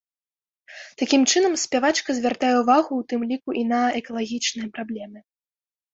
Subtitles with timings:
[1.01, 5.19] Такім чынам спявачка звяртае ўвагу ў тым ліку і на экалагічныя праблемы.